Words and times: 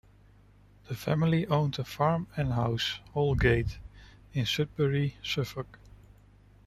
The 0.89 0.95
family 0.95 1.45
owned 1.45 1.77
a 1.77 1.83
farm 1.83 2.25
and 2.35 2.53
house, 2.53 2.99
Holgate, 3.13 3.77
in 4.33 4.47
Sudbury, 4.47 5.17
Suffolk. 5.21 5.77